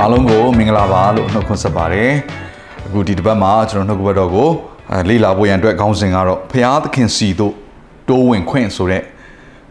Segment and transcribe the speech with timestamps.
[0.00, 2.12] အားလုံးကိုမင်္ဂလာပါလို့နှုတ်ခွန်းဆက်ပါတယ်
[2.86, 4.50] အခုဒီတစ်ပတ်မှာကျွန်တော်နှုတ်ကပတ်တော်ကို
[4.92, 7.54] အဲလေ့လာဖို့ရန်အတွက်ခေါင်းစဉ်ကတော့ဖရာသခင်စီတို့
[8.08, 9.02] တိုးဝင်ခွင့်ဆိုတဲ့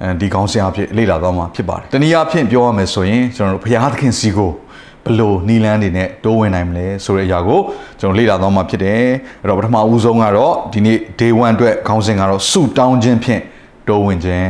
[0.02, 4.52] အဲဒီခေါင်းစဉ်အဖြစ်လေ့လာသွားမှာဖြစ်ပါတယ်တနည်းအားဖြင့်ပြောရမယ်ဆိုရင်ကျွန်တော်တို့ဖရာသခင်စီကို
[5.04, 7.60] ဘယ်လို့နီလန်းတွေနဲ့တိုးဝင်နိုင်မလဲဆိုတဲ့အရာကို
[8.00, 9.02] ကျွန်တော်လေ့လာသွားမှာဖြစ်တယ်
[9.42, 13.42] အဲ့တော့ပထမဦးဆုံးကတော့ဒီနေ့ day 1အတွက်ခေါင်းစဉ်ကတော့စုတောင်းခြင်းဖြင့်
[13.88, 14.50] တိုးဝင်ခြင်း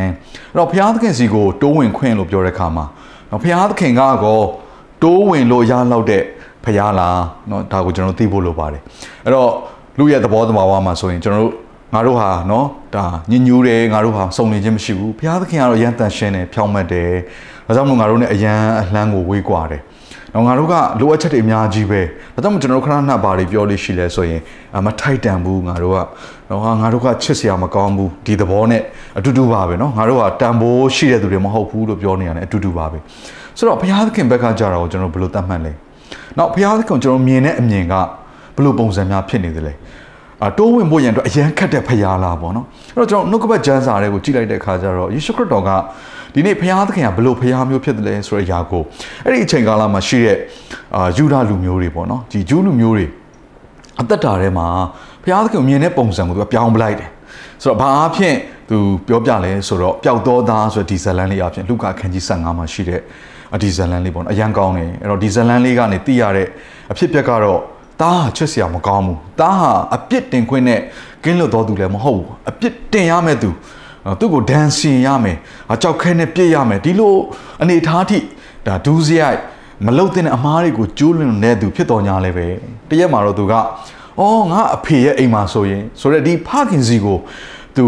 [0.51, 2.85] အဲ့တော့ဖရာသခင်စီကိုတိုးဝင်ခွင့်လို့ပြောတဲ့အခါမှာ
[3.31, 4.45] နော်ဖရာသခင်ကတော့
[5.02, 6.22] တိုးဝင်လို့ရလောက်တဲ့
[6.64, 8.82] ဖရားလားเนาะဒါကိုကျွန်တော်သိဖို့လိုပါတယ်
[9.24, 9.50] အဲ့တော့
[9.98, 11.54] လူရဲ့သဘောသဘာဝမှာဆိုရင်ကျွန်တော်တို့
[11.94, 12.64] ငါတို့ဟာเนาะ
[12.94, 17.10] ဒါညညူးတယ်ငါတို့ဟာစုံနေခြင်းမရှိဘူးဖရားသခင်ကတော့ရန်တန်ရှင်းတယ်ဖြောင်းမတ်တယ်
[17.66, 19.82] ဒါကြောင့်မို့ငါတို့ ਨੇ အရန်အလှမ်းကိုဝေးကွာတယ်
[20.34, 22.00] တော့ငါတို့ကလိုအပ်ချက်တွေအများကြီးပဲ
[22.34, 24.40] ဒါကြောင့်မို့ကျွန်တော်တို့ခဏခဏဘာတွေပြောလို့ရှိလဲဆိုရင်
[24.76, 25.98] အမထိုက်တန်ဘူးငါတို့က
[26.50, 28.82] တော့ဟာငါတို့ကချစ်စရာမကောင်းဘူးဒီသဘောနဲ့
[29.18, 32.98] အတူတူပါပဲเนาะငါတို့ကတန်ဖိုးရှိတဲ့သူတွေမဟုတ်ဘူးလို့ပြောနေရတယ်အတူတူပါပဲ
[33.57, 35.73] ဆိုတော့ဘုရားသခင်ဘက်ကကြတာကိုကျွန်တော်ဘယ်လိုသတ်မှတ်လဲ။
[36.37, 37.93] နောက်ဘုရားသခင်ကျွန်တော်မြင်တဲ့အမြင်က
[38.55, 39.73] ဘယ်လိုပုံစံများဖြစ်နေသလဲ။
[40.45, 45.69] အတိုးဝင်ဖို့ရန်အတွက်အရန်ခတ်တဲ့ဖရားလားပေါ့နော်။အဲ့တော့ကျွန်တော်နှုတ်ကပတ်ကျမ်းစာတွေကိုကြည့်လိုက်တဲ့အခါကျတော့ယေရှုခရစ်တော်က
[46.33, 48.83] ဒီနေ့ဘုရားသခင်ကဘယ်လိုဘုရားမျိုးဖြစ်တယ်လဲဆိုတဲ့အရာကို
[49.25, 50.37] အဲ့ဒီအချိန်ကာလမှာရှိတဲ့
[50.95, 53.05] အာယူဒလူမျိုးတွေပေါ့နော်။ဒီဂျူးလူမျိုးတွေ
[54.01, 54.67] အသက်တာထဲမှာ
[55.23, 57.09] ဘုရားသခင်မြင်တဲ့ပုံစံကိုသူကပြောင်းပလိုက်တယ်။
[57.63, 58.35] ဆိုတော့ဘာအဖြစ်
[58.69, 63.03] သူပြောပြလဲဆိုတော့ပျောက်တော်သားဆိုတဲ့ဒီဇလန်လေးအဖြစ်လူကာခန်းကြီး15မှာရှိတဲ့အ
[63.61, 66.47] ဒီဇလန်လေးပေါ့နော်အရန်ကောင်းတယ်အဲ့တော့ဒီဇလန်လေးကနေသိရတဲ့
[66.91, 67.59] အဖြစ်ပြက်ကတော့
[68.01, 70.79] တားဟာချစ်စရာမကောင်းဘူးတားဟာအပြစ်တင်ခွင့်နဲ့
[71.23, 73.49] ကင်းလွတ်တော်သူလည်းမဟုတ်ဘူးအပြစ်တင်ရမယ့်သူ
[74.19, 75.37] သူ့ကိုဒဏ်စီရမယ်
[75.73, 77.15] အကြောက်ခဲနဲ့ပြည့်ရမယ်ဒီလို
[77.61, 78.19] အနေထားထိ
[78.67, 79.39] ဒါဒူးစရိုက်
[79.85, 82.47] မလုတ်တဲ့အမားတွေကိုကျိုးလွန်တဲ့သူဖြစ်တော်ညာလည်းပဲ
[82.89, 83.53] တရက်မှာတော့သူက
[84.19, 87.17] အော်ငါအဖေရဲ့အိမ်မှာဆိုရင်ဆိုတော့ဒီဖခင်စီကို
[87.77, 87.85] သူ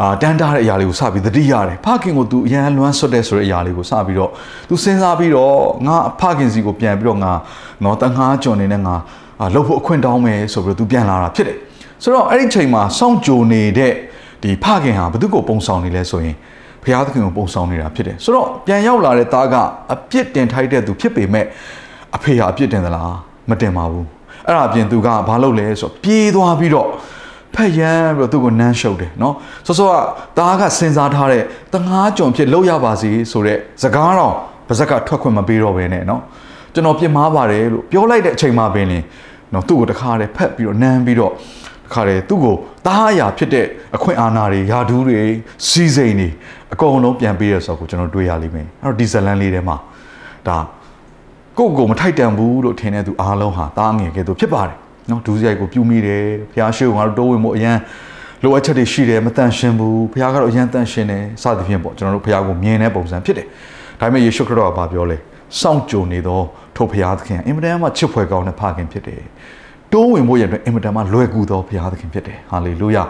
[0.00, 4.30] အာတန်းတားတဲ့အရာလေးကိုစပြီးသတိရတယ်ဖခင်ကိုသူအရန်လွမ်းဆွတ်တဲ့ဆိုတဲ့အရာလေးကိုစပြီးတော့
[4.68, 5.56] သူစဉ်းစားပြီးတော့
[5.86, 7.32] ငါဖခင်စီကိုပြန်ပြီးတော့ငါ
[7.84, 8.94] နော်တငါးကြွနေနဲ့ငါ
[9.54, 11.58] လှုပ်ဖို့အခွင့်တောင်းမယ်ဆိုပြီးတော့သူပြန်လာတာဖြစ်တယ်
[12.02, 13.92] ဆိုတော့အဲ့ဒီချိန်မှာစောင့်ကြိုနေတဲ့
[14.42, 16.36] ဒီဖခင်ဟာဘသူကိုပုံဆောင်နေလဲဆိုရင်
[16.82, 19.54] ဘုရားသခင်ကိုပုံဆောင်နေတာဖြစ်တယ်ဆိုတော့ပြန်ရောက်လာတဲ့သားက
[19.92, 21.46] အပြစ်တင်ထိုက်တဲ့သူဖြစ်ပေမဲ့
[22.16, 23.14] အဖေဟာအပြစ်တင်သလား
[23.50, 24.06] မတင်ပါဘူး
[24.46, 26.88] အဲ့ဒါအပြင်သူကဘာလုပ်လဲဆိုတော့ပြေးသွားပြီးတော့
[27.54, 29.34] ဖက်ရမ်းပြီးတော့သူ့ကိုနမ်းရှုပ်တယ်နော်
[29.66, 29.94] စောစောက
[30.38, 31.42] သားကစဉ်းစားထားတဲ့
[31.74, 34.34] တငါးကြုံဖြစ်လောက်ရပါစေဆိုတဲ့စကားတော့
[34.68, 36.22] ပါဇက်ကထွက်ခွင့်မပေးတော့ဘဲနဲ့နော်
[36.74, 39.04] ကျွန်တော်ပြစ်မှားပါတယ်လို့ပြောလိုက်တဲ့အချိန်မှပင်လင်း
[39.52, 41.32] နော်သူ့ကိုတခါတည်းဖက်ပြီးတော့နမ်းပြီးတော့
[41.86, 42.54] တခါတည်းသူ့ကို
[42.86, 43.66] သားအရာဖြစ်တဲ့
[43.96, 45.18] အခွင့်အာဏာတွေယာဒူးတွေ
[45.68, 46.28] စီးစိမ်တွေ
[46.72, 49.76] အကုန်လုံးပြန်ပေးရဆိုတော့ကျွန်တော်တွေ့ရလိမ့်မယ်အဲ့တော့ဒီဇလန်လေးထဲမှာ
[50.48, 50.58] ဒါ
[51.58, 54.76] ကိုယ့်ကိုယ်မထိုက်တန်ဘူးလို့ထင်တဲ့သူအားလုံးဟာသားငယ်ကဲသူဖြစ်ပါတယ်
[55.10, 57.76] နော်ဒူးစရိုက်ကိုပြုမိတယ်ဖះရှိကိုငါတို့တိုးဝင်ဖို့အရန်
[58.42, 63.46] လိုအပ်ချက်တွေရှိတယ်မတန်ရှင်းဘူးဖះကတော့အရန်တန်ရှင်းတယ်စသဖြင့်ပေါ့ကျွန်တော်တို့ဖះကိုမြင်တဲ့ပုံစံဖြစ်တယ်
[64.00, 65.16] ဒါပေမဲ့ယေရှုခရစ်တော်ကပြောလဲ
[65.60, 66.40] စောင့်ကြိုနေသော
[66.76, 69.22] ထိုဖះသခင်အင်မတန်မှချစ်ဖွယ်ကောင်းတဲ့ဖခင်ဖြစ်တယ်
[69.92, 73.02] တိုးဝင်ဖို့ရတဲ့အင်မတန်မှလွယ်ကူသောဘုရားသခင်ဖြစ်တယ်ဟာလေလုယာ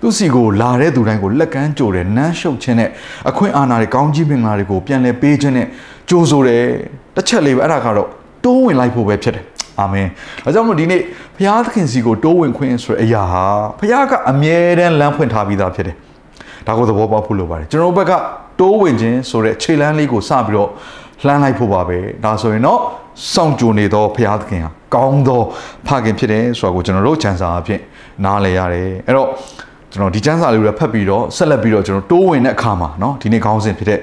[0.00, 2.90] သူစီကိုလာတဲ့သူတိုင်းကိုလက်ကမ်းကြိုတယ်နမ်းရှုပ်ခြင်းနဲ့
[3.28, 5.66] အခွင့်အာဏာတွေကောင်းကြီးမင်္ဂလာတွေကိုပြန်လည်ပေးခြင်းနဲ့
[6.08, 6.64] ကြိုးဆိုတယ်
[7.16, 8.08] တစ်ချက်လေးပဲအဲ့ဒါကတော့
[8.44, 9.44] တိုးဝင်လိုက်ဖို့ပဲဖြစ်တယ်
[9.80, 10.08] အာမင်
[10.44, 11.00] ဒါကြောင့်မို့ဒီနေ့
[11.36, 13.44] ဘုရားသခင်စီကိုတိုးဝင်ခွင့်ဆိုတဲ့အရာဟာ
[13.78, 15.96] ဘုရားကအမြဲတမ်းလမ်းဖွင့်ထားပြီးသားဖြစ်တယ်
[16.66, 18.12] ဒါကိုသဘောပေါက်ဖို့လိုပါတယ်ကျွန်တော်တို့ဘက်က
[18.60, 20.70] တိုးဝင်ခြင်းဆိုတဲ့ခြေလမ်းလေးကိုစပြီးတော့
[21.26, 22.80] လှမ်းလိုက်ဖို့ပါပဲဒါဆိုရင်တော့
[23.32, 25.42] စောင့်ကြိုနေသောဘုရားသခင်ဟာကောင်းသော
[25.86, 27.80] ဖခင်ဖြစ်တယ်ဆိုတာကိုကျွန်တော်တို့ချမ်းစာအဖြစ်
[28.24, 29.28] နားလည်ရတယ်အဲ့တော့
[29.93, 33.99] ကျွန်တော်ဒီချမ်းစာလေးကိုဖတ်ပြီးတော့ဆက်လက်ပြီးတော့ကျွန်တော်တိုးဝင်တဲ့အခါမှာเนาะဒီနေ့ခေါင်းစဉ်ဖြစ်တဲ့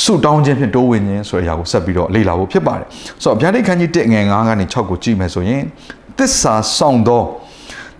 [0.00, 2.86] ဆုတောင်းခြင်းဖြင့်တိုးဝင်ခြင်းဆိုတဲ့အရာကိုဆက်ပြီးတော့လေ့လာဖို့ဖြစ်ပါတယ်
[3.22, 5.62] ဆိုတော့ဗျာဒိတ်ခန်းကြီး1ငယ်9ကနေ6ကိုကြည့်မယ်ဆိုရင်
[6.18, 7.22] တစ္ဆာဆောင်သော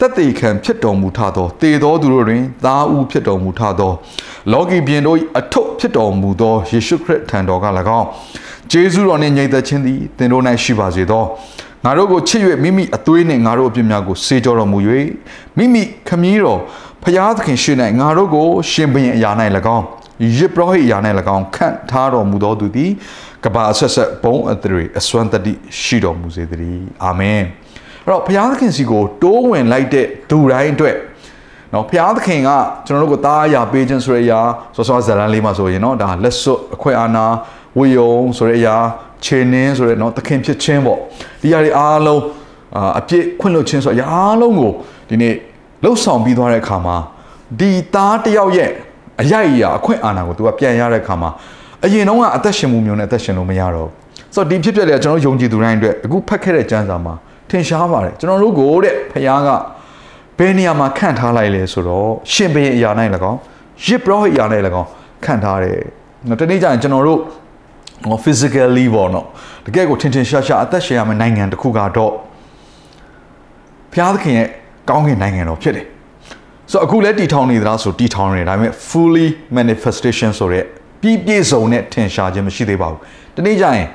[0.00, 3.92] တသက်ခံဖြစ်တော်မူထသောတေသောသူတို့တွင်သားဦးဖြစ်တော်မူထသော
[4.52, 7.66] လောကီပြင်တို့အထုပ်ဖြစ်တော်မူသောယေရှုခရစ်ထံတော်က၎
[7.98, 8.06] င်း
[8.70, 11.24] ဂျေဇုတော်နှင့်ညီသက်ခြင်းသည်သင်တို့၌ရှိပါစေသော
[11.84, 14.78] ငါတို့ကိုချစ်၍မိမိအသွေးနှင့်ငါတို့အပြစ်များကိုစေကြောတော်မူ၍
[15.56, 16.60] မိမိခမည်းတော်
[17.04, 19.30] ဖျားသခင်ရှိ၌ငါတို့ကိုရှင်ဘုရင်အရာ၌၎
[19.76, 19.84] င်း
[20.36, 20.98] ယစ်ပရောဟိတ်အရာ၌၎
[21.36, 22.90] င်းခန့်ထားတော်မူသောသူသည်
[23.44, 27.42] ကဘာဆက်ဆက်ဘုံအသရေအစွမ်းတတိရှိတော်မူစေတည်းအာမင်
[28.04, 30.96] အဲ့တော့ဘုရားသခင်စီကိုတိုးဝင်လိုက်တဲ့သူတိုင်းအတွက်
[31.72, 32.50] နော်ဘုရားသခင်က
[32.86, 34.40] ကျွန်တော်တို့ကိုတားအရာပေးခြင်းဆိုတဲ့အရာ
[34.76, 37.26] စောစောဇာလန်လေးမှာဆိုရင်နော်ဒါလက်စွပ်အခွင့်အာဏာ
[37.78, 38.76] ဝေယုံဆိုတဲ့အရာ
[39.24, 40.98] ခြေနင်းဆိုတဲ့เนาะသခင်ဖြစ်ခြင်းပေါ့
[41.42, 42.22] ဒီຢာတွေအားလုံး
[42.76, 44.72] အာအပြစ်ခွင့်လွှတ်ခြင်းဆိုအရာအားလုံးကို
[45.08, 45.34] ဒီနေ့
[45.85, 46.97] လှုပ်ဆောင်ပြီးသွားတဲ့အခါမှာ
[47.59, 48.69] ဒီသားတစ်ယောက်ရဲ့
[49.21, 51.29] အရိုက်အရာအခွင့်အာဏာကို तू ကပြန်ရတဲ့အခါမှာ
[51.85, 53.93] အရင်တော့ကအသက်ရှင်မှုမျိုးနဲ့အသက်ရှင်လို့မရတော့ဘူး
[54.35, 57.13] ဆိုတော့ဒီဖြစ်ပျက်တွေကကျွန်တော်ယုံကြည်သူတိုင်းအတွက်အခုဖတ်ခဲ့တဲ့ကျမ်းစာမှာ
[57.49, 59.49] ထင်ရှားပါတယ်ကျွန်တော်တို့ကိုတဲ့ဖခင်က
[60.37, 62.89] ဘယ်နေရာမှာခန့်ထားလိုက်လဲဆိုတော့ရှင်ဘုရင်အရာ၌၎
[63.31, 63.39] င်း
[63.85, 64.45] ရစ်ပရောဟိတ်အရာ၌၎
[64.81, 64.87] င်း
[65.25, 65.77] ခန့်ထားတယ်။
[66.39, 67.19] တနေ့ကျရင်ကျွန်တော်တို့
[68.09, 69.25] ဟော physically ပေါ့နော်
[69.65, 72.11] တကယ်ကိုထင်ထင်ရှားရှားအသက်ရှင်ရမယ့်နိုင်ငံတစ်ခုကတော့
[73.91, 74.49] ဘုရားသခင်ရဲ့
[74.89, 75.85] ကောင်းကင်နိုင်ငံတော်ဖြစ်တယ်။
[76.71, 79.27] ဆိုတော့အခုလည်းတည်ထောင်နေသလားဆိုတည်ထောင်နေတယ်ဒါပေမဲ့ fully
[79.57, 80.63] manifestation ဆိုတဲ့
[81.01, 82.99] ပြည့်ပြည့်စုံတဲ့ထင်ရှားခြင်းမရှိသေးပါဘူး။
[83.35, 83.87] တနေ့ကျရင်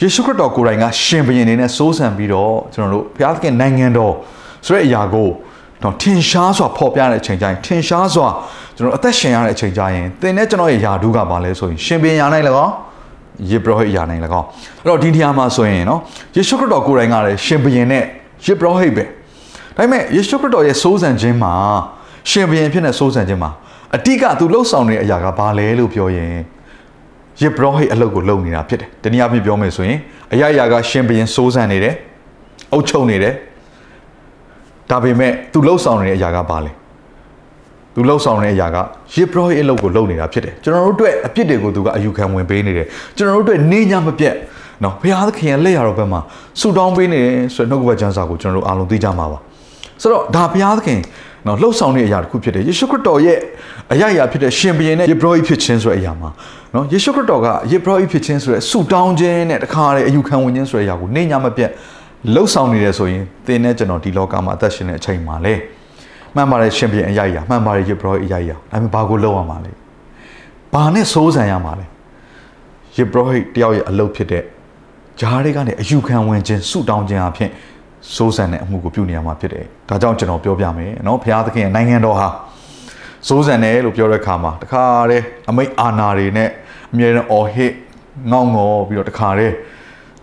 [0.00, 4.12] ယေရှုခရစ်တော်ကိုယ်တိုင်ကရှင်ဘုရင်နေနဲ့စိုးစံပြီးတော့ကျွန်တော်တို့ဘုရားသခင်နိုင်ငံတော်
[4.66, 5.28] ဆိုတဲ့အရာကို
[5.82, 8.28] တော့ထင်ရှားစွာဖော်ပြတဲ့အချိန်ကျရင်ထင်ရှားစွာ
[8.76, 12.68] ကျွန်တော်အသက်ရှင်ရတဲ့အချိန်ကျရင်သင်နဲ့ကျွန်တော်ရဲ့ယာဒုကပါလဲဆိုရင်ရှင်ဘုရင်ယာနိုင်လည်းကော
[13.50, 14.42] ယေဘရဟိတ်ယာနိုင်လည်းကော
[14.82, 16.00] အဲ့တော့ဒီနေရာမှာဆိုရင်နော်
[16.36, 18.04] ယေရှုခရစ်တော်ကိုယ်တိုင်ကလည်းရှင်ဘုရင်နဲ့
[18.46, 19.04] ယေဘရဟိတ်ပဲ
[19.76, 21.54] ဒါပေမဲ့ယေရှုခရစ်တော်ရဲ့စိုးစံခြင်းမှာ
[22.30, 23.50] ရှင်ဘုရင်ဖြစ်တဲ့စိုးစံခြင်းမှာ
[23.96, 26.28] အတိကသူလှုပ်ဆောင်နေတဲ့အရာကဘာလဲလို့ပြောရင်
[27.40, 29.98] ယေဘရဟိတ်အလုပ်ကိုလုပ်နေတာဖြစ်တယ်။တနည်းအားဖြင့်ပြောမယ်ဆိုရင်
[30.32, 31.94] အရာရာကရှင်ဘုရင်စိုးစံနေတယ်။
[32.72, 33.34] အုပ်ချုပ်နေတယ်။
[34.90, 36.72] ဒါပေမဲ့သူလှုပ်ဆောင်နေတဲ့အရာကဘာလဲ။
[37.94, 38.76] သူလှုပ်ဆောင်နေတဲ့အရာက
[39.14, 42.86] ယေဘရဟိတ်အလုပ်ကိုလုပ်နေတာဖြစ်တယ်။ကျွန်တော်တို့အတွက်အပြစ်တွေကိုသူကအယူခံဝင်ပေးနေတယ်။
[43.16, 44.34] ကျွန်တော်တို့အတွက်နေညမပြတ်
[44.84, 46.20] နော်ဘုရားသခင်ရဲ့လက်ရတော်ဘက်မှာ
[46.60, 49.38] ဆူတောင်းပေးနေတယ်ဆိုတဲ့နှုတ်ကပတ်ကျမ်းစာကိုကျွန်တော်တို့အားလုံးသိကြမှာပါ။
[50.04, 51.00] ဆိုတော့ဒါဘုရားသခင်
[51.46, 53.38] နော်လှုပ်ဆောင်တဲ့အရာတစ်ခုဖြစ်တယ်ယေရှုခရစ်တော်ရဲ့
[53.92, 56.30] အရာရာဖြစ်တဲ့ရှင်ဘုရင်နဲ့ယေဘရဟိဖြစ်ခြင်းဆိုတဲ့အရာမှာ
[56.74, 61.70] နော်ယေရှုခရစ်တော်ကယေဘရဟိဖြစ်ခြင်းဆိုတဲ့ဆုတောင်းခြင်းနဲ့တခါလေအယူခံဝင်ခြင်းဆိုတဲ့အရာကိုနေညာမပြတ်
[62.34, 65.54] လှုပ်ဆောင်နေတယ်ဆိုရင်သင်နဲ့ကျွန်တော်ဒီလောကမှာအသက်ရှင်တဲ့အချိန်မှာလေ
[66.34, 69.72] မှန်ပါတယ်ရှင်ဘုရင်အရာရာမှန်ပါတယ်ယေဘရဟိအရာရာဒါပေမဲ့ဘာကိုလုပ်ရမှာလဲ
[70.72, 71.86] ဘာနဲ့စိုးစံရမှာလဲ
[72.96, 74.42] ယေဘရဟိတယောက်ရဲ့အလုပ်ဖြစ်တဲ့
[75.20, 77.50] ဂျားတွေကနေအယူခံဝင်ခြင်းဆုတောင်းခြင်းအဖြစ်
[78.14, 82.28] စိုးစံတဲ့အမှုကိုပြုနေရမှာဖြစ်တယ်။ဒါကြောင့်ကျွန်တော်ပြောပြမယ်နော်ဘုရားသခင်ရဲ့နိုင်ငံတော်ဟာ
[83.28, 86.48] စိုးစံတယ်လို့ပြောတဲ့အခါမှာတခါတည်းအမိတ်အာနာတွေနဲ့
[86.92, 87.72] အမြဲတမ်းအော်ဟစ်
[88.30, 89.54] ငေါငေါပြီးတော့တခါတည်း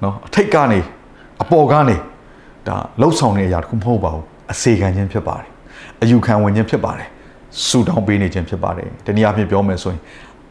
[0.04, 0.80] နော်အထိတ်ကနေ
[1.42, 1.95] အပေါ်ကနေ
[2.68, 5.50] ဒါလှုပ်ဆောင်နေတဲ့အရာတခုမဟုတ်ပါဘူးအစေခံခြင်းဖြစ်ပါတယ်
[6.01, 7.07] အယူခံဝင်ခြင်းဖြစ်ပါတယ်
[7.68, 10.01] ဆူတောင်းပေးနေခြင်းဖြစ်ပါတယ်တနည်းအားဖြင့်ပြောမယ်ဆိုရင်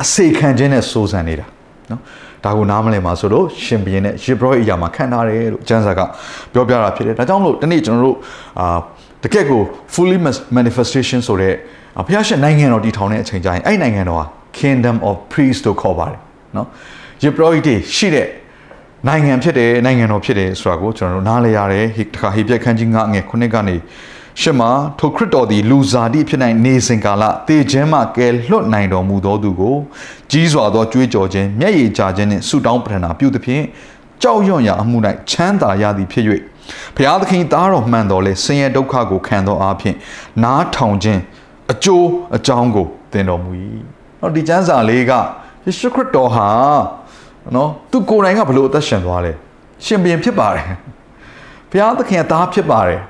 [0.03, 1.47] အစေခံခြင်းနဲ့စိုးစံနေတာ
[1.91, 2.01] နော်
[2.45, 6.01] ဒါကိုနားမလည်ပါဆိုလို့ရှင်ဘီရင်နဲ့ယေဘရဟိအရာမှာခံထားတယ်လို့ကျမ်းစာက
[6.53, 8.17] ပြောပြတာဖြစ်တယ်ဒါကြောင့်မလို့ဒီနေ့ကျွန်တော်တို့
[8.61, 8.79] အာ
[9.25, 9.61] တကယ့်ကို
[9.95, 10.19] fully
[10.57, 11.55] manifestation ဆိုတဲ့
[12.07, 14.25] ဘုရားရှင်နိုင်ငံတော်တည်ထောင်တဲ့အချိန်ကျရင်အဲ့နိုင်ငံတော်ဟာ
[14.61, 16.21] kingdom of priest လို့ခေါ်ပါတယ်
[16.57, 16.67] နော်
[17.23, 18.29] ယေဘရဟိတွေရှိတဲ့
[19.09, 23.77] နိုင်ငံဖြစ်တယ်နိုင်ငံတော်ဖြစ်တယ်ဆိုတာကိုကျွန်တော်တို့နားလည်ရတယ်ဟိတခါဟိပြက်ခန်းကြီးငါငယ်ခုနှစ်ကနေ
[24.41, 29.77] ရှစ်မှာထိုခရစ်တော်သည်လူစားတိဖြစ်နိုင်နေစဉ်ကာလတေခြင်းမှကယ်လွတ်နိုင်တော်မူသောသူကို
[30.31, 33.65] ကြီးစွာသောကြွေးကြော်ခြင်းမျက်ရည်ကျခြင်းနှင့်ဆုတောင်းပတနာပြုသဖြင့်
[34.23, 34.97] ကြောက်ရွံ့ရာအမှု၌
[35.31, 36.25] ချမ်းသာရသည်ဖြစ်၍
[36.97, 39.95] ဘုရားသခင်သားတော်မှန်တော်လဲဆင်းရဲဒုက္ခကိုခံသောအဖြစ်
[40.45, 41.21] နားထောင်ခြင်း
[41.73, 42.07] အကျိုး
[42.37, 43.51] အကြောင်းကိုသင်တော်မူ၏။
[44.21, 45.13] နော်ဒီကျမ်းစာလေးက
[45.65, 46.49] ယေရှုခရစ်တော်ဟာ
[47.55, 49.33] နော်သူကိုယ်တိုင်ကဘလို့အသက်ရှင်သွားလဲ။
[49.85, 50.67] ရှင်ဘုရင်ဖြစ်ပါတယ်။
[51.71, 53.01] ဘုရားသခင်သားဖြစ်ပါတယ်။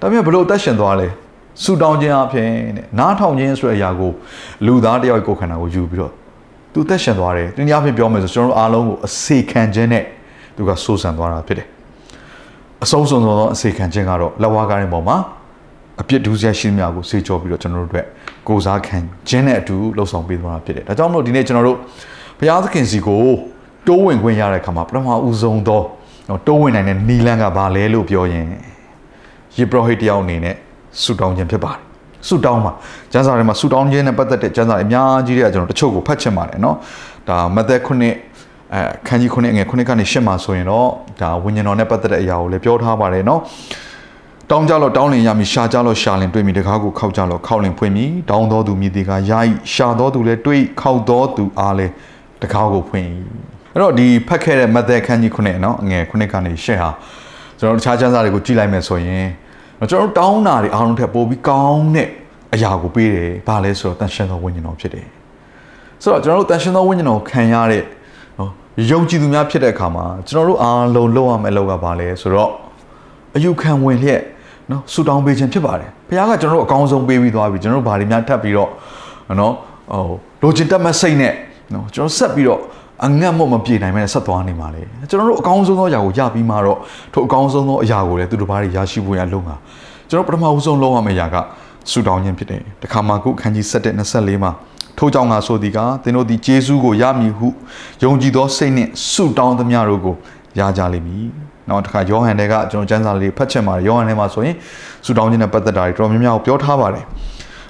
[0.00, 1.08] ဒါပေမဲ့ဘလို့အသက်ရှင်သွားလဲ။
[1.62, 4.12] ဆူတောင်းခြင်းအဖြစ်တဲ့နားထောင်ခြင်းဆိုတဲ့အရာကို
[4.66, 6.12] လူသားတယောက်ကိုယ်ခန္ဓာကိုယူပြီးတော့
[6.72, 10.04] သူသက်ရှင်သွားတယ်။တနည်းအားဖြင့်ပြောမယ်ဆိုကျွန်တော်တို့အားလုံးကိုအစေခံခြင်းနဲ့
[10.56, 11.66] သူကစိုးစံသွားတာဖြစ်တယ်။
[12.84, 15.16] အဆုံးစုံသောအစေခံခြင်းကတော့လက်ဝါးကားတဲ့ပုံမှာ
[16.00, 18.06] အပြစ်ဒုစရိုက်ရှိသမျှကိုစေချောပြီးတော့ကျွန်တော်တို့အတွက်
[18.48, 18.96] ကိုစားခံ
[19.28, 21.78] ခြင်းနဲ့အတူလှုပ်ဆောင်ပေးသွားတာဖြစ်တယ်။ဒါကြောင့်မလို့ဒီနေ့ကျွန်တော်တို့
[22.38, 23.24] ဘုရားသခင်စီကို
[23.86, 25.82] တိုးဝင်ခွင့်ရတဲ့အခါမှာပထမဦးဆုံးသော
[26.46, 28.46] တိုးဝင်နိုင်တဲ့နီလန်းကဘာလဲလို့ပြောရင်
[29.58, 30.56] ယေဘရဟိတယောက်အနေနဲ့
[31.02, 31.80] ဆူတောင်းခြင်းဖြစ်ပါတယ်။
[32.28, 32.72] ဆူတောင်းမှာ
[33.12, 36.76] ကျမ်းစာထဲမှာဆူတောင်းခြင်းနဲ့ပတ်သက်တဲ့ကျမ်းစာတွေအများကြီးတွေကကျွန်တော်တချို့ကိုဖတ်ချင်ပါတယ်နော်။
[37.28, 38.14] ဒါမသက်ခုနှစ်
[38.74, 40.88] အဲခန်းကြီးခုနှစ်ငယ်ခုနှစ်ကနေရှစ်မှာဆိုရင်တော့
[41.20, 43.40] ဒါဝိညာဉ်တော်နဲ့ပတ်သက်တဲ့အရာကိုလည်းပြောထားပါတယ်နော်။
[44.50, 51.92] တောင်းကြလို့တောင်းလင်ရမည်ရှာကြလို့ရှာလင်တွေ့မည်တကားကိုခောက်ကြလို့ခောက်လင်ဖွင့်မည်တောင်းတော်သူမြည်ဒီကယာဤရှာတော်သူလည်းတွေ့ခောက်တော်သူအားလည်း
[52.42, 53.06] တကားကိုဖွင့်၏
[53.74, 56.90] အဲ့တော့ဒီဖတ်ခဲ့တဲ့မသက်ခန်းကြီးခုနှစ်နော်အငယ်ခုနှစ်ကနေရှစ်ဟာ
[57.58, 59.26] ကျွန်တော်တခြားကျမ်းစာတွေကိုကြည့်လိုက်မယ်ဆိုရင်
[59.90, 62.08] ကျွန်တော်တောင်းတာတွေအားလုံးထက်ပိုပြီးကောင်းတဲ့
[62.54, 65.06] အရာကိုပေးတယ်ဘာလဲဆိုတော့တန်ရှင်သောဝိညာဉ်တော်ဖြစ်တယ်
[66.02, 67.84] ဆိုတော့ကျွန်တော်တို့တန်ရှင်သောဝိညာဉ်တော်ခံရတဲ့
[68.38, 68.50] နော်
[68.90, 72.50] ယုံကြည်သူများဖြစ်တဲ့အခါမှာကျွန်တော်တို့အားလုံးလုပ်ရမယ့်အလုပ်ကဘာလဲဆိုတော့
[73.36, 74.22] အယူခံဝင်လျက်
[74.70, 78.70] နော်ဆူတောင်းပေးခြင်းဖြစ်ပါတယ်ဘုရားကကျွန်တော်တို့အကောင်းဆုံးပေးပြီးသွားပြီကျွန်တော်တို့ဘာတွေများထပ်ပြီးတော့
[79.40, 79.52] နော်
[79.92, 81.34] ဟိုလိုချင်တက်မဲ့စိတ်နဲ့
[81.74, 82.60] နော်ကျွန်တော်ဆက်ပြီးတော့
[83.04, 86.78] အငတ်မို့မပြေနိုင်မဲ့ဆက်သွားနေမှာလေကျွန်တော်တို့အကောင်းဆုံးသောအရာကိုရပြီးမှတော့
[87.12, 89.56] ထိုအကောင်းဆုံးသောအရာကိုလည်းသူတို့ဘာတွေရရှိဖို့ရလုံတာ
[90.10, 91.36] ကျွန်တော်ပထမဦးဆုံးလုပ်ရမယ့်အရာက
[91.90, 94.50] ဆူတောင်းခြင်းဖြစ်တယ်တခါမှခုခန်းကြီး7 24မှာ
[94.98, 97.48] ထို့ကြောင့်ငါဆိုသည်ကသင်တို့သည်ယေရှုကိုရမည်ဟု
[98.02, 100.14] ယုံကြည်သောစိတ်နှင့်ဆုတောင်းသမျှတို့ကို
[100.58, 101.26] ရကြလိမ့်မည်
[101.68, 104.54] နောက်တစ်ခါယောဟန်တွေကကျွန်တော်ကျမ်းစာလေးဖတ်ချက်မှာယောဟန်ထဲမှာဆိုရင်
[105.04, 107.04] ဆုတောင်းခြင်းနဲ့ပတ်သက်တာတွေတော်များများကိုပြောထားပါတယ်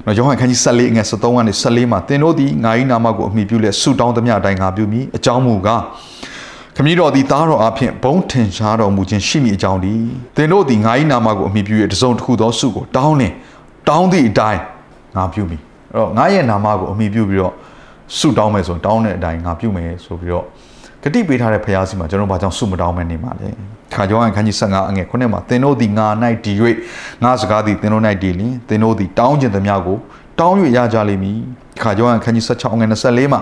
[0.08, 5.82] နော်ယောဟန်ခန်းကြီး14ငယ်73ကနေ14မှာသင်တို့သည်ငါ၏နာမကိုအမိပြုလက်ဆုတောင်းသမျှအတိုင်းငါပြုမည်အကြောင်းမူကား
[6.76, 9.94] ခမည်းတော်သည်သားတော်အဖင်ဘုံထင်ရှားတော်မူခြင်းရှိမည်အကြောင်းဒီ
[10.36, 13.32] သင်တို့သည်ငါ၏နာမကိုအမိပြု၍တစုံတစ်ခုသောဆုကိုတောင်းလင်
[13.88, 14.60] တောင်းသည့်အတိုင်း
[15.16, 15.60] ငါပြုမည်
[15.94, 17.54] အဲ့တော့ငါရဲ့နာမကိုအမိပြုပြီးတော့
[18.18, 20.44] ဆုတောင်းမယ်ဆိုရင်တောင်းတဲ့အတိုင်းငါပြုမယ်ဆိုပြီးတော့
[21.02, 23.48] ဂတိပေးထားတဲ့ဖရားစီမှာကျွန်တော်ဘာကြောင့်ဆုမတောင်းမဲနေမှာလဲ
[23.94, 26.06] ခါကြောင်းအခန်းကြီး15အငယ်ခုနှစ်မှာသင်တို့သည်ငါ၌
[26.44, 26.56] တည်၍
[27.24, 29.98] ငါစကားသည်သင်တို့၌တည်လင်သင်တို့သည်တောင်းခြင်းသမျှကို
[30.40, 31.38] တောင်း၍ရကြလိမ့်မည်
[31.82, 33.40] ခါကြောင်းအခန်းကြီး16အငယ်24မှာ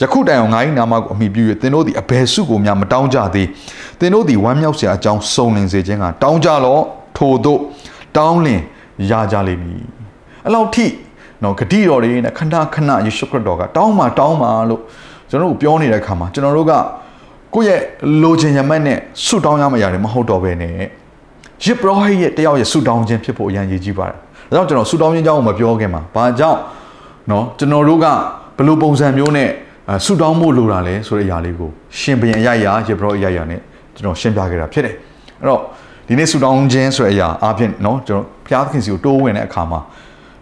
[0.00, 3.48] ယခုတိုင်အောင်ငါ၏နာမကိုအမိပြု၍သင်တို့သည်အဘယ်စုကိုများမတောင်းကြသေး
[4.00, 6.82] သင်တို့သည်ဝမ်းမြောက်စရာအကြောင်းစုံလင်စေခြင်းကတောင်းကြလော့
[7.16, 7.60] ထို့သို့
[8.16, 8.60] တောင်းလင်
[9.10, 9.84] ရကြလိမ့်မည်
[10.44, 10.86] အဲ့လောက်ထိ
[11.42, 14.82] နော်ဂတိတော်တွေနဲ့ခဏခဏယေရှုခရစ်တော်ကတောင်းမှာတောင်းမှာလို့
[15.30, 16.72] ကျွန်တော်တို့ပြောနေတဲ့အခါမှာကျွန်တော်တို့က
[17.54, 17.80] ကိုယ့်ရဲ့
[18.22, 20.72] လိုချင်ရမက်နဲ့ဆုတောင်းရမယ့်အရာတွေမဟုတ်တော့ဘဲနဲ့
[21.64, 24.16] ရစ်ပရောဟိတ်ရဲ့တယောက်ရဲ့ဆုတောင်းခြင်းဖြစ်ဖို့အရန်ရည်ကြီးပါတယ်။
[24.56, 26.58] ဒါကြောင့်ကျွန်တော်ဆုတောင်းခြင်းအကြောင်းကိုမပြောခင်မှာဘာကြောင့်
[27.30, 28.06] နော်ကျွန်တော်တို့က
[28.56, 29.48] ဘယ်လိုပုံစံမျိုးနဲ့
[30.04, 33.60] ဆုတောင်းဖို့လိုတာလဲဆိုတဲ့အရာလေးကိုရှင်ဘရင်အရာရာရစ်ပရောအရာရာနဲ့
[33.94, 34.94] ကျွန်တော်ရှင်းပြခဲ့တာဖြစ်တယ်။
[35.40, 35.60] အဲ့တော့
[36.08, 39.80] ဒီနေ့ဆုတောင်းခြင်းဆိုတဲ့အရာအပြင်နော်ကျွန်တော်ဘုရားသခင်စီကိုတိုးဝင်တဲ့အခါမှာ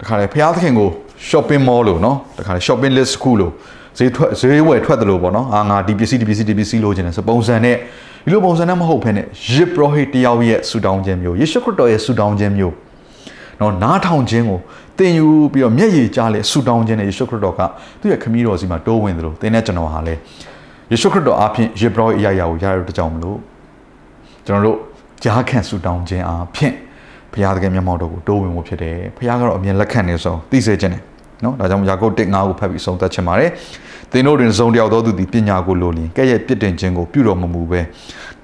[0.01, 0.89] တခါလေဘုရားသခင်ကို
[1.29, 3.53] shopping mall လို့နော်တခါလေ shopping list ခုလို့
[3.99, 7.77] ဈေးထွက်ဈေးဝယ်ထွက်တယ်လို့ပေါ့နော်အာငါဒီပစ္စည်းဒီပစ္စည်းဒီပစ္စည်းလိုချင်တယ်ဆိုပုံစံနဲ့
[8.25, 12.75] ဒီလိုပုံစံနဲ့မဟုတ်ဘဲနဲ့ယစ်ပရောဟိတ်တယောက်ရဲ့ဆူတောင်းခြင်းမျိုးယေရှုခရစ်တော်ရဲ့ဆူတောင်းခြင်းမျိုး
[13.61, 14.59] နော်နားထောင်ခြင်းကို
[14.99, 17.61] သင်ယူပြီးတော့မျက်ရည်ကြားလေဆူတောင်းခြင်းနဲ့ယေရှုခရစ်တော်က
[18.01, 20.15] သူ့ရဲ့ခမည်းတော်စီမှာတိုးဝင်တယ်လို့သင်နဲ့ကျွန်တော်ဟာလေ
[20.91, 23.39] ယေရှုခရစ်တော်အဖင်ယစ်ပရောဟိတ်အရာရာကိုရရတဲ့ကြောင့်မလို့
[24.47, 24.79] ကျွန်တော်တို့
[25.23, 26.73] ကြားခံဆူတောင်းခြင်းအဖင်
[27.33, 31.03] ဘုရားသခင်မျက်မှောက်တော်ကိုတိုးဝင်ဖို့ဖြစ်တယ်ဘုရားကတော့အမြင်လက်ခံနေဆိုသိစေခြင်းတယ်
[31.43, 33.51] နော်ဒါကြောင့်ယာကုပ်1 5ကိုဖတ်ပြီးဆုံးသက်ချင်ပါတယ်
[34.13, 37.81] သင်တို့တွင်စုံတယောက်သောသူသည်ပညာကိုလိုလျင်ကဲ့ရဲ့ပြစ်တင်ခြင်းကိုပြုတော်မမူပဲ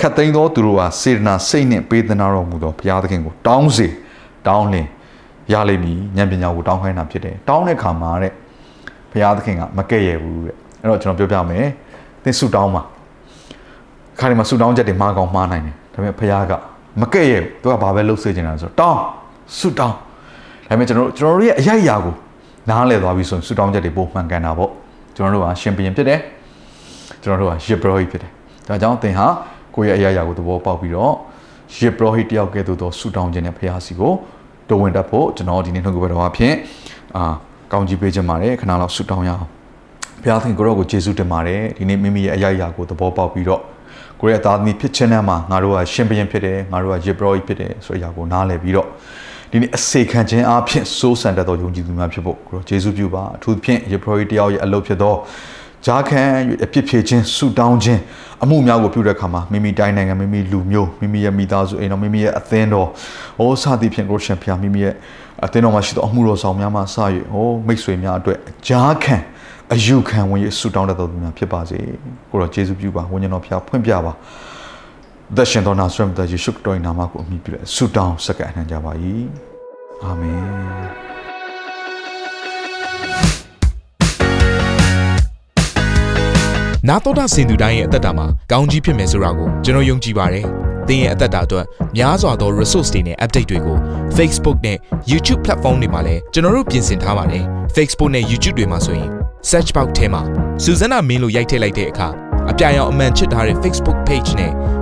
[0.00, 3.88] ခတ်သိမ်းသောသူတို့ဟာစေတနာစိတ်နှင့်ပေးသနာတော်မူသောဘုရားသခင်ကိုတောင်းစေ
[4.46, 4.86] တောင်းလင်
[5.52, 8.32] ရလိမ့်မည်ဉာဏ်ပညာကိုတောင်းခိုင်းတာဖြစ်တယ်တောင်းတဲ့ခါမှာတဲ့
[9.12, 11.66] ဘုရားသခင်ကမကဲ့ရဲ့ဘူးတဲ့အဲ့တော့ကျွန်တော်ပြောပြမယ်
[12.24, 12.82] သင်ဆုတောင်းပါ
[14.18, 16.52] ခါဒီမှာဆုတောင်းချက်တွေမှားကောင်းမှားနိုင်တယ်ဒါပေမဲ့ဘုရားက
[17.00, 19.00] မကဲ့ရဲ့သူကဘာပဲလုပ်စေချင်တာဆိုတော့တောင်း
[19.58, 19.94] ဆုတောင်း
[20.68, 22.14] ဒါပေမဲ့ကျွန်တော်တို့ကျွန်တော်တို့ရဲ့အရာရာကို
[22.68, 24.70] နားလည်သွားပြီဆိုရင်ဆူတောင်းချက်တွေပိုမှန်ကန်တာပေါ့
[25.16, 26.20] ကျွန်တော်တို့ဟာရှင်ဘရင်ဖြစ်တယ်
[27.22, 28.30] ကျွန်တော်တို့ဟာယေဘရဟိဖြစ်တယ်
[28.68, 29.26] ဒါကြောင့်သင်ဟာ
[29.74, 31.14] ကိုယ့်ရဲ့အရာရာကိုသဘောပေါက်ပြီးတော့
[31.76, 34.12] ယေဘရဟိတယောက်ကဲ့သို့သောဆူတောင်းခြင်းနဲ့ဖះစီကို
[34.68, 36.54] တိုးဝင်တတ်ဖို့ကျွန်တော်ဒီနေ့နှုတ်ကပတ်တော်အဖြစ်
[37.16, 37.24] အာ
[37.72, 39.46] ကောင်းကြီးပေးခြင်းပါတယ်ခဏလောက်ဆူတောင်းရအောင်
[40.22, 43.62] ဘုရားသခင်ကိုရောကိုယေရှုတင်ပါတယ်ဒီနေ့မိမိရဲ့အရာရာကိုသဘောပေါက်ပြီးတော့
[44.20, 48.88] ကိုရဲ့သားသမီးဖြစ်ခြင်းနဲ့မှာငါတို့ကရှင်ဘရင်ဖြစ်တယ်ငါတို့ကယေဘရဟိဖြစ်တယ်ဆိုတဲ့အရာကိုနားလည်ပြီးတော့
[49.52, 55.14] ဒီနေ့အစေခံခြင်းအဖြစ်စိုးစံတတ်သောယုံကြည်သူများဖြစ်ဖို့ကိုရောယေရှုပြုပါအထူးသဖြင့်ယေဘရဟိတယောက်ရဲ့အလုပ်ဖြစ်သော
[55.86, 56.22] ဂျာခံ၍
[56.64, 58.00] အပြစ်ဖြေခြင်းဆူတောင်းခြင်း
[58.42, 62.88] အမှုများကိုပြုတဲ့အခါမှာမိမိတိုင်းနိုင်ငံမိမိလူမျိုးမိမိရဲ့မိသားစုအိမ်တော်မိမိရဲ့အသင်းတော်
[63.38, 64.94] ဟောစသည်ဖြင့်ကိုရှင်ဖျားမိမိရဲ့
[65.44, 66.82] အသင်းတော်မှာရှိသောအမှုတော်ဆောင်များမှစ၍
[67.32, 68.38] ဟောမိတ်ဆွေများအတွက်
[68.68, 69.16] ဂျာခံ
[69.72, 71.78] အယူခံဝင်ရဆူတောင်းတတ်သောသူများဖြစ်ပါစေ
[72.30, 74.12] ကိုရောယေရှုပြုပါဝိညာဉ်တော်ဖျားဖွင့်ပြပါ
[75.36, 78.92] သက်ရှင်တော်နာဆွမ်းတဲ့ယေရှုခရစ်တော်၏နာမကိုအမိပြုတဲ့ဆူတောင်းစက္ကအနှံကြပါ၏
[80.04, 80.42] အာမင်
[86.88, 90.46] နာတော်တာစင်သူတိုင်းရဲ့အသက်တာမှာကောင်းကြီးဖြစ်မယ်ဆိုတာကိုကျွန်တော်ယုံကြည်ပါတယ်။
[90.88, 93.78] သင်ရဲ့အသက်တာအတွက်များစွာသော resource တွေနဲ့ update တွေကို
[94.16, 94.78] Facebook နဲ့
[95.10, 97.44] YouTube platform တွေမှာလည်းကျွန်တော်တို့ပြင်ဆင်ထားပါတယ်။
[97.76, 99.08] Facebook နဲ့ YouTube တွေမှာဆိုရင်
[99.50, 100.22] search box ထဲမှာ
[100.64, 102.08] Susanna မင်းလို့ရိုက်ထည့်လိုက်တဲ့အခါ
[102.50, 104.52] အပြအယောင်အမှန်ချစ်ထားတဲ့ Facebook page နဲ့